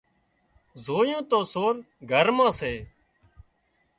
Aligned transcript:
زووي 0.85 1.17
تو 1.29 1.39
سور 1.53 1.75
گھر 2.11 2.27
مان 2.35 2.51
سي 2.59 2.73